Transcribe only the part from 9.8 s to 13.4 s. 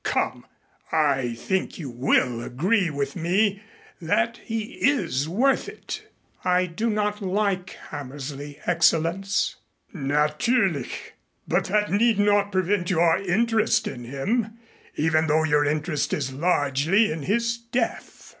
"Natürlich! But that need not prevent your